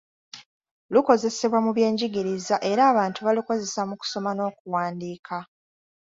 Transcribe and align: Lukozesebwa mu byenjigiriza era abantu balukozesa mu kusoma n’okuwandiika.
Lukozesebwa 0.93 1.59
mu 1.65 1.71
byenjigiriza 1.77 2.55
era 2.71 2.81
abantu 2.91 3.19
balukozesa 3.27 3.81
mu 3.89 3.95
kusoma 4.01 4.29
n’okuwandiika. 4.33 5.37